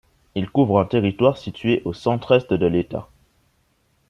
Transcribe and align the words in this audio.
Il 0.33 0.49
couvre 0.49 0.79
un 0.79 0.85
territoire 0.85 1.37
situé 1.37 1.83
au 1.85 1.93
centre-est 1.93 2.51
de 2.53 2.65
l'État. 2.65 3.07